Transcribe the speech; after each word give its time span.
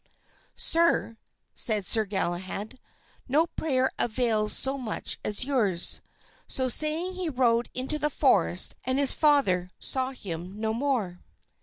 "Sir," 0.55 1.17
said 1.53 1.85
Sir 1.85 2.05
Galahad, 2.05 2.79
"no 3.27 3.45
prayer 3.45 3.91
avails 3.99 4.51
so 4.57 4.75
much 4.79 5.19
as 5.23 5.45
yours." 5.45 6.01
So 6.47 6.69
saying, 6.69 7.13
he 7.13 7.29
rode 7.29 7.69
into 7.75 7.99
the 7.99 8.09
forest 8.09 8.73
and 8.83 8.97
his 8.97 9.13
father 9.13 9.69
saw 9.79 10.09
him 10.09 10.59
no 10.59 10.73
more. 10.73 11.19